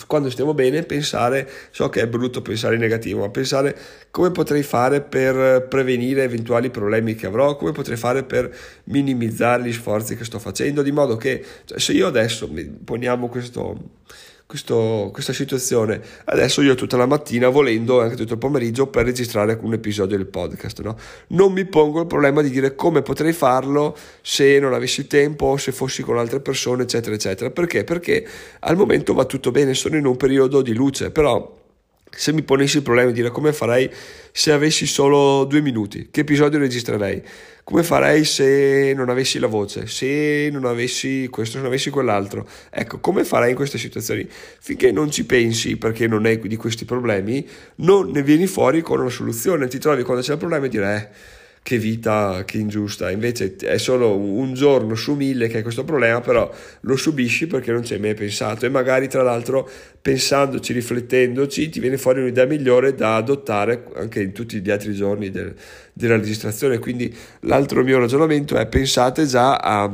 quando 0.06 0.30
stiamo 0.30 0.54
bene 0.54 0.84
pensare, 0.84 1.50
so 1.72 1.90
che 1.90 2.02
è 2.02 2.08
brutto 2.08 2.44
pensare 2.44 2.76
in 2.76 2.82
negativo, 2.82 3.22
ma 3.22 3.30
pensare 3.30 3.76
come 4.12 4.30
potrei 4.30 4.62
fare 4.62 5.02
per 5.02 5.66
prevenire 5.68 6.22
eventuali 6.22 6.70
problemi 6.70 7.16
che 7.16 7.26
avrò, 7.26 7.56
come 7.56 7.72
potrei 7.72 7.98
fare 7.98 8.24
per 8.24 8.56
minimizzare 8.84 9.64
gli 9.64 9.74
sforzi 9.74 10.16
che 10.16 10.24
sto 10.24 10.38
facendo, 10.38 10.84
di 10.84 10.92
modo 10.92 11.16
che 11.16 11.44
cioè, 11.66 11.80
se 11.80 11.94
io 11.94 12.06
adesso 12.06 12.48
poniamo 12.86 13.28
questo 13.28 13.96
questo, 14.48 15.10
questa 15.12 15.34
situazione. 15.34 16.02
Adesso 16.24 16.62
io 16.62 16.74
tutta 16.74 16.96
la 16.96 17.06
mattina, 17.06 17.50
volendo 17.50 18.02
anche 18.02 18.16
tutto 18.16 18.34
il 18.34 18.40
pomeriggio, 18.40 18.88
per 18.88 19.06
registrare 19.06 19.60
un 19.62 19.74
episodio 19.74 20.16
del 20.18 20.26
podcast. 20.26 20.82
No? 20.82 20.98
Non 21.28 21.52
mi 21.52 21.66
pongo 21.66 22.00
il 22.00 22.08
problema 22.08 22.42
di 22.42 22.50
dire 22.50 22.74
come 22.74 23.02
potrei 23.02 23.34
farlo 23.34 23.96
se 24.22 24.58
non 24.60 24.74
avessi 24.74 25.06
tempo, 25.06 25.58
se 25.58 25.74
fossi 25.74 26.02
con 26.02 26.18
altre 26.18 26.40
persone, 26.40 26.84
eccetera, 26.84 27.14
eccetera. 27.14 27.52
Perché? 27.52 27.84
Perché 27.84 28.26
al 28.60 28.78
momento 28.78 29.14
va 29.14 29.26
tutto 29.26 29.52
bene, 29.52 29.74
sono 29.74 29.98
in 29.98 30.06
un 30.06 30.16
periodo 30.16 30.62
di 30.62 30.74
luce, 30.74 31.12
però 31.12 31.57
se 32.10 32.34
mi 32.34 32.42
ponessi 32.42 32.78
il 32.78 32.84
problema 32.84 33.10
di 33.10 33.16
dire 33.16 33.30
come 33.30 33.54
farei 33.54 33.90
se 34.32 34.52
avessi 34.52 34.86
solo 34.86 35.46
due 35.46 35.62
minuti, 35.62 36.10
che 36.12 36.22
episodio 36.22 36.60
registrerei? 36.60 37.22
Come 37.64 37.84
farei 37.84 38.24
se 38.24 38.94
non 38.96 39.10
avessi 39.10 39.40
la 39.40 39.48
voce, 39.48 39.88
se 39.88 40.50
non 40.52 40.66
avessi 40.66 41.28
questo, 41.30 41.56
se 41.56 41.58
non 41.60 41.68
avessi 41.68 41.90
quell'altro? 41.90 42.48
Ecco, 42.70 43.00
come 43.00 43.24
farei 43.24 43.50
in 43.50 43.56
queste 43.56 43.78
situazioni? 43.78 44.28
Finché 44.30 44.92
non 44.92 45.12
ci 45.12 45.26
pensi, 45.26 45.76
perché 45.76 46.08
non 46.08 46.26
hai 46.26 46.40
di 46.40 46.56
questi 46.56 46.86
problemi, 46.86 47.46
non 47.76 48.12
ne 48.12 48.24
vieni 48.24 48.48
fuori 48.48 48.82
con 48.82 49.02
una 49.02 49.10
soluzione, 49.10 49.68
ti 49.68 49.80
trovi 49.80 50.04
quando 50.04 50.24
c'è 50.24 50.34
il 50.34 50.38
problema 50.38 50.66
e 50.66 50.70
dire... 50.70 50.96
Eh, 50.96 51.36
che 51.68 51.78
vita, 51.80 52.44
che 52.46 52.60
ingiusta. 52.60 53.12
Invece 53.12 53.58
è 53.58 53.78
solo 53.78 54.16
un 54.16 54.54
giorno 54.54 54.96
su 54.96 55.16
mille 55.16 55.50
che 55.50 55.58
hai 55.58 55.64
questo 55.64 55.84
problema, 55.84 56.22
però 56.22 56.50
lo 56.80 56.96
subisci 56.96 57.46
perché 57.46 57.74
non 57.74 57.84
ci 57.84 57.94
hai 57.94 58.00
mai 58.00 58.14
pensato 58.14 58.66
e 58.66 58.70
magari 58.70 59.10
tra 59.10 59.22
l'altro 59.22 59.70
pensandoci, 60.02 60.72
riflettendoci, 60.72 61.68
ti 61.68 61.82
viene 61.82 61.98
fuori 61.98 62.22
un'idea 62.22 62.46
migliore 62.46 62.96
da 62.96 63.18
adottare 63.18 63.84
anche 63.96 64.22
in 64.22 64.32
tutti 64.32 64.62
gli 64.62 64.72
altri 64.72 64.94
giorni 64.94 65.30
del, 65.30 65.54
della 65.92 66.16
registrazione. 66.16 66.80
Quindi 66.80 67.14
l'altro 67.42 67.84
mio 67.84 68.00
ragionamento 68.00 68.56
è 68.56 68.66
pensate 68.68 69.26
già 69.26 69.58
a, 69.58 69.92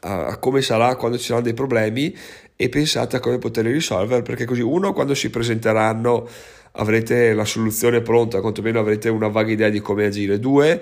a, 0.00 0.26
a 0.26 0.38
come 0.38 0.60
sarà 0.60 0.96
quando 0.96 1.18
ci 1.18 1.26
saranno 1.26 1.44
dei 1.44 1.54
problemi 1.54 2.12
e 2.56 2.68
pensate 2.68 3.14
a 3.14 3.20
come 3.20 3.38
poterli 3.38 3.70
risolvere 3.70 4.22
perché 4.22 4.44
così 4.44 4.60
uno 4.60 4.92
quando 4.92 5.14
si 5.14 5.30
presenteranno 5.30 6.28
avrete 6.76 7.34
la 7.34 7.44
soluzione 7.44 8.00
pronta, 8.00 8.40
quantomeno 8.40 8.78
avrete 8.78 9.08
una 9.08 9.28
vaga 9.28 9.52
idea 9.52 9.68
di 9.68 9.80
come 9.80 10.06
agire. 10.06 10.38
Due, 10.38 10.80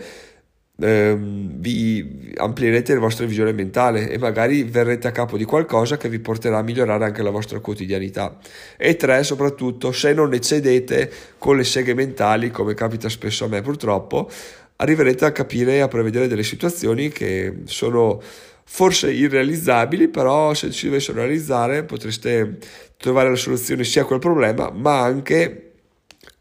ehm, 0.80 1.58
vi 1.58 2.32
amplierete 2.36 2.94
la 2.94 3.00
vostra 3.00 3.26
visione 3.26 3.52
mentale 3.52 4.08
e 4.08 4.18
magari 4.18 4.62
verrete 4.64 5.08
a 5.08 5.10
capo 5.10 5.36
di 5.36 5.44
qualcosa 5.44 5.96
che 5.96 6.08
vi 6.08 6.18
porterà 6.18 6.58
a 6.58 6.62
migliorare 6.62 7.04
anche 7.04 7.22
la 7.22 7.30
vostra 7.30 7.58
quotidianità. 7.60 8.38
E 8.76 8.96
tre, 8.96 9.22
soprattutto, 9.22 9.92
se 9.92 10.12
non 10.14 10.32
eccedete 10.32 11.10
con 11.38 11.56
le 11.56 11.64
seghe 11.64 11.94
mentali, 11.94 12.50
come 12.50 12.74
capita 12.74 13.08
spesso 13.08 13.44
a 13.44 13.48
me 13.48 13.60
purtroppo, 13.60 14.30
arriverete 14.76 15.24
a 15.26 15.32
capire 15.32 15.74
e 15.74 15.80
a 15.80 15.88
prevedere 15.88 16.26
delle 16.26 16.42
situazioni 16.42 17.10
che 17.10 17.58
sono 17.64 18.20
forse 18.64 19.12
irrealizzabili, 19.12 20.08
però 20.08 20.54
se 20.54 20.70
ci 20.70 20.86
dovessero 20.86 21.18
realizzare 21.18 21.84
potreste 21.84 22.56
trovare 22.96 23.28
la 23.28 23.36
soluzione 23.36 23.84
sia 23.84 24.02
a 24.02 24.04
quel 24.06 24.18
problema, 24.18 24.70
ma 24.70 25.00
anche 25.00 25.71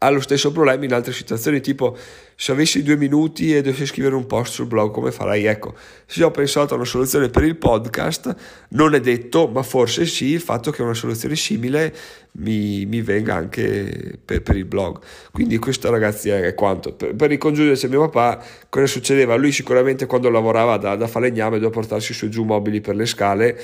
ha 0.02 0.10
lo 0.10 0.20
stesso 0.20 0.50
problema 0.50 0.84
in 0.84 0.92
altre 0.92 1.12
situazioni, 1.12 1.60
tipo 1.60 1.96
se 2.34 2.50
avessi 2.50 2.82
due 2.82 2.96
minuti 2.96 3.54
e 3.54 3.62
dovessi 3.62 3.86
scrivere 3.86 4.16
un 4.16 4.26
post 4.26 4.54
sul 4.54 4.66
blog, 4.66 4.90
come 4.90 5.12
farei? 5.12 5.44
Ecco, 5.44 5.74
se 6.06 6.24
ho 6.24 6.30
pensato 6.32 6.74
a 6.74 6.76
una 6.76 6.84
soluzione 6.84 7.28
per 7.28 7.44
il 7.44 7.56
podcast, 7.56 8.34
non 8.70 8.94
è 8.94 9.00
detto, 9.00 9.46
ma 9.46 9.62
forse 9.62 10.04
sì, 10.06 10.30
il 10.30 10.40
fatto 10.40 10.72
che 10.72 10.82
una 10.82 10.92
soluzione 10.92 11.36
simile 11.36 11.94
mi, 12.32 12.84
mi 12.86 13.00
venga 13.00 13.36
anche 13.36 14.18
per, 14.24 14.42
per, 14.42 14.56
il 14.56 14.64
blog. 14.64 14.98
Quindi 15.30 15.58
questo 15.58 15.88
ragazzi 15.88 16.30
è 16.30 16.52
quanto. 16.54 16.92
Per, 16.94 17.14
per 17.14 17.28
ricongiungere 17.28 17.88
mio 17.88 18.08
papà, 18.08 18.44
cosa 18.68 18.86
succedeva? 18.86 19.36
Lui 19.36 19.52
sicuramente 19.52 20.06
quando 20.06 20.28
lavorava 20.30 20.78
da, 20.78 20.96
da 20.96 21.06
falegname 21.06 21.60
doveva 21.60 21.70
portarsi 21.70 22.12
su 22.12 22.24
e 22.24 22.28
giù 22.28 22.42
mobili 22.42 22.80
per 22.80 22.96
le 22.96 23.06
scale, 23.06 23.60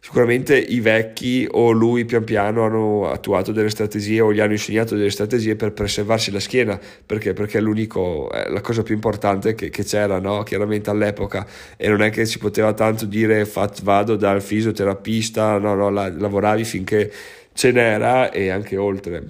sicuramente 0.00 0.56
i 0.56 0.80
vecchi 0.80 1.46
o 1.50 1.70
lui 1.70 2.06
pian 2.06 2.24
piano 2.24 2.64
hanno 2.64 3.10
attuato 3.10 3.52
delle 3.52 3.68
strategie 3.68 4.20
o 4.20 4.32
gli 4.32 4.40
hanno 4.40 4.52
insegnato 4.52 4.96
delle 4.96 5.10
strategie 5.10 5.56
per 5.56 5.72
preservarsi 5.72 6.30
la 6.30 6.40
schiena. 6.40 6.80
Perché, 7.04 7.34
perché 7.34 7.58
è 7.58 7.60
l'unico 7.60 8.30
è 8.30 8.48
la 8.48 8.62
cosa 8.62 8.82
più 8.82 8.94
importante 8.94 9.54
che, 9.54 9.68
che 9.68 9.84
c'era 9.84 10.18
no? 10.18 10.42
chiaramente 10.42 10.90
all'epoca. 10.90 11.46
E 11.76 11.88
non 11.88 12.02
è 12.02 12.10
che 12.10 12.24
si 12.24 12.38
poteva 12.38 12.72
tanto 12.72 13.04
dire 13.04 13.44
fat, 13.44 13.82
vado 13.82 14.16
dal 14.16 14.40
fisioterapista 14.42 15.58
no 15.58 15.74
no 15.74 15.90
la, 15.90 16.08
lavoravi 16.08 16.64
finché 16.64 17.12
ce 17.52 17.70
n'era 17.70 18.30
e 18.30 18.48
anche 18.48 18.76
oltre. 18.76 19.22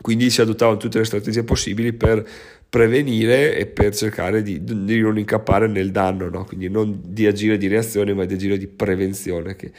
Quindi 0.00 0.30
si 0.30 0.40
adottavano 0.40 0.76
tutte 0.76 0.98
le 0.98 1.04
strategie 1.04 1.44
possibili 1.44 1.92
per 1.92 2.26
prevenire 2.68 3.56
e 3.56 3.66
per 3.66 3.94
cercare 3.94 4.42
di, 4.42 4.64
di 4.64 5.00
non 5.00 5.18
incappare 5.18 5.68
nel 5.68 5.90
danno, 5.90 6.28
no? 6.30 6.44
quindi 6.44 6.70
non 6.70 7.00
di 7.04 7.26
agire 7.26 7.58
di 7.58 7.68
reazione 7.68 8.14
ma 8.14 8.24
di 8.24 8.34
agire 8.34 8.56
di 8.56 8.66
prevenzione 8.66 9.56
che 9.56 9.70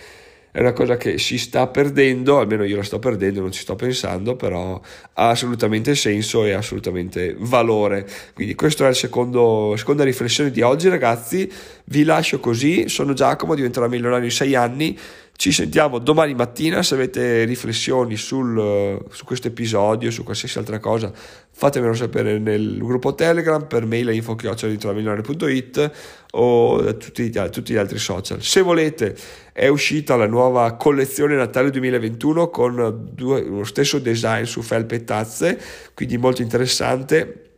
è 0.54 0.60
una 0.60 0.72
cosa 0.72 0.98
che 0.98 1.18
si 1.18 1.40
sta 1.40 1.66
perdendo, 1.66 2.38
almeno 2.38 2.64
io 2.64 2.76
la 2.76 2.84
sto 2.84 3.00
perdendo, 3.00 3.42
non 3.42 3.52
ci 3.52 3.62
sto 3.62 3.74
pensando, 3.74 4.36
però 4.36 4.80
ha 5.14 5.30
assolutamente 5.30 5.96
senso 5.96 6.46
e 6.46 6.52
assolutamente 6.52 7.36
valore. 7.40 8.08
Quindi 8.36 8.54
questa 8.54 8.84
è 8.84 8.88
la 8.90 8.94
seconda 8.94 10.04
riflessione 10.04 10.52
di 10.52 10.62
oggi 10.62 10.90
ragazzi, 10.90 11.52
vi 11.86 12.04
lascio 12.04 12.40
così, 12.40 12.88
sono 12.88 13.14
Giacomo, 13.14 13.56
diventerò 13.56 13.88
milionario 13.88 14.26
in 14.26 14.32
sei 14.32 14.54
anni, 14.54 14.96
ci 15.36 15.52
sentiamo 15.52 15.98
domani 16.00 16.36
mattina, 16.36 16.84
se 16.84 16.94
avete 16.94 17.44
riflessioni 17.44 18.16
sul, 18.16 19.04
su 19.10 19.25
questo 19.25 19.48
episodio, 19.48 20.12
su 20.12 20.24
qualsiasi 20.24 20.60
altra 20.60 20.80
cosa, 20.80 21.12
fatemelo 21.52 21.94
sapere 21.94 22.38
nel 22.40 22.78
gruppo 22.78 23.13
Telegram, 23.16 23.68
per 23.68 23.86
mail 23.86 24.08
a 24.10 24.12
info.it 24.12 25.92
o 26.32 26.82
da 26.82 26.94
tutti, 26.94 27.30
tutti, 27.30 27.74
gli 27.74 27.78
altri 27.78 27.98
social. 27.98 28.42
Se 28.42 28.62
volete, 28.62 29.16
è 29.52 29.68
uscita 29.68 30.16
la 30.16 30.28
nuova 30.28 30.72
collezione 30.75 31.36
Natale 31.36 31.72
2021 31.72 32.50
con 32.50 33.10
due, 33.12 33.44
lo 33.44 33.63
stesso 33.63 34.00
design 34.00 34.44
su 34.44 34.62
felpe 34.62 34.96
e 34.96 35.04
tazze, 35.04 35.60
quindi 35.94 36.18
molto 36.18 36.42
interessante. 36.42 37.50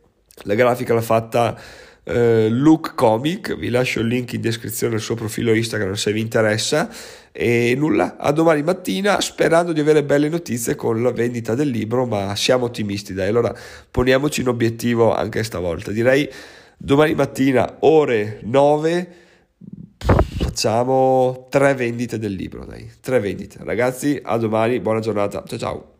La 0.42 0.54
grafica 0.54 0.92
l'ha 0.92 1.00
fatta 1.00 1.58
eh, 2.08 2.48
Luke 2.48 2.92
Comic, 2.94 3.56
vi 3.56 3.68
lascio 3.68 3.98
il 3.98 4.06
link 4.06 4.32
in 4.32 4.40
descrizione 4.40 4.92
del 4.92 5.02
suo 5.02 5.16
profilo 5.16 5.52
Instagram 5.52 5.94
se 5.94 6.12
vi 6.12 6.20
interessa. 6.20 6.88
E 7.32 7.74
nulla, 7.76 8.16
a 8.16 8.30
domani 8.30 8.62
mattina 8.62 9.20
sperando 9.20 9.72
di 9.72 9.80
avere 9.80 10.04
belle 10.04 10.28
notizie 10.28 10.76
con 10.76 11.02
la 11.02 11.10
vendita 11.10 11.54
del 11.54 11.68
libro, 11.68 12.06
ma 12.06 12.34
siamo 12.36 12.66
ottimisti, 12.66 13.12
dai. 13.12 13.28
Allora 13.28 13.54
poniamoci 13.90 14.40
un 14.40 14.48
obiettivo 14.48 15.14
anche 15.14 15.42
stavolta. 15.42 15.90
Direi 15.90 16.28
domani 16.76 17.14
mattina, 17.14 17.78
ore 17.80 18.38
9, 18.44 19.14
facciamo 20.38 21.48
tre 21.50 21.74
vendite 21.74 22.18
del 22.18 22.32
libro, 22.32 22.64
dai. 22.64 22.88
Tre 23.00 23.18
vendite. 23.18 23.58
Ragazzi, 23.62 24.18
a 24.22 24.38
domani, 24.38 24.78
buona 24.80 25.00
giornata. 25.00 25.42
Ciao 25.44 25.58
ciao. 25.58 25.95